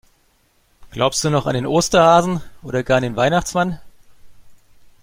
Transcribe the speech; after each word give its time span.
Glaubst 0.89 1.23
du 1.23 1.29
noch 1.29 1.45
an 1.45 1.53
den 1.53 1.67
Osterhasen 1.67 2.41
oder 2.63 2.81
gar 2.83 2.97
an 2.97 3.03
den 3.03 3.15
Weihnachtsmann? 3.15 3.79